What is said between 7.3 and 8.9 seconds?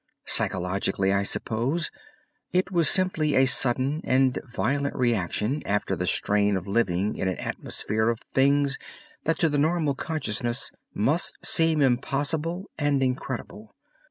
atmosphere of things